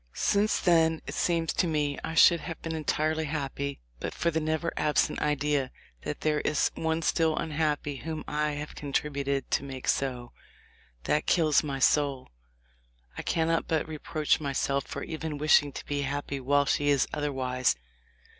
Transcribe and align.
Since 0.15 0.59
then 0.59 1.03
it 1.05 1.13
seems 1.13 1.53
to 1.53 1.67
me 1.67 1.95
I 2.03 2.15
should 2.15 2.39
have 2.39 2.59
been 2.63 2.73
entirely 2.73 3.25
happy 3.25 3.81
but 3.99 4.15
for 4.15 4.31
the 4.31 4.39
never 4.39 4.73
absent 4.75 5.19
idea 5.21 5.69
that 6.01 6.21
there 6.21 6.39
is 6.41 6.71
one 6.73 7.03
still 7.03 7.37
unhappy 7.37 7.97
whom 7.97 8.23
I 8.27 8.53
have 8.53 8.73
contributed 8.73 9.51
to 9.51 9.63
make 9.63 9.87
so. 9.87 10.31
That 11.03 11.27
kills 11.27 11.61
my 11.63 11.77
soul. 11.77 12.29
I 13.15 13.21
cannot 13.21 13.67
but 13.67 13.87
reproach 13.87 14.39
myself 14.39 14.85
for 14.87 15.03
even 15.03 15.37
wishing 15.37 15.71
to 15.71 15.85
be 15.85 16.01
happy 16.01 16.39
while 16.39 16.65
she 16.65 16.89
is 16.89 17.07
otherwise. 17.13 17.75